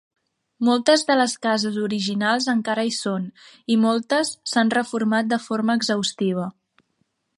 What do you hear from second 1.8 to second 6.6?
originals encara hi són i moltes s"han reformat de forma exhaustiva.